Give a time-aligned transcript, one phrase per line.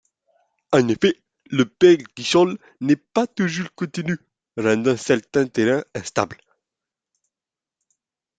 [0.71, 1.21] En effet,
[1.51, 4.17] le pergélisol n'est pas toujours continu,
[4.57, 6.39] rendant certains terrains instables.